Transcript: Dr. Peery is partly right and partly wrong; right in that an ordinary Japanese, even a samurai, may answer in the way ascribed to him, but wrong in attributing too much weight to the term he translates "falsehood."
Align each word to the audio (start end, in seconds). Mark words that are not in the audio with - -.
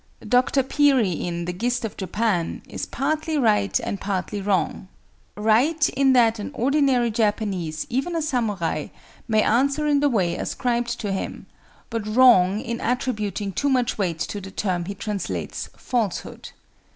Dr. 0.27 0.63
Peery 0.63 1.11
is 1.11 2.85
partly 2.87 3.37
right 3.37 3.79
and 3.81 4.01
partly 4.01 4.41
wrong; 4.41 4.87
right 5.37 5.89
in 5.89 6.13
that 6.13 6.39
an 6.39 6.49
ordinary 6.55 7.11
Japanese, 7.11 7.85
even 7.87 8.15
a 8.15 8.21
samurai, 8.23 8.87
may 9.27 9.43
answer 9.43 9.85
in 9.85 9.99
the 9.99 10.09
way 10.09 10.35
ascribed 10.37 10.99
to 11.01 11.11
him, 11.11 11.45
but 11.91 12.07
wrong 12.15 12.59
in 12.61 12.81
attributing 12.81 13.51
too 13.51 13.69
much 13.69 13.99
weight 13.99 14.17
to 14.17 14.41
the 14.41 14.49
term 14.49 14.85
he 14.85 14.95
translates 14.95 15.69
"falsehood." 15.77 16.49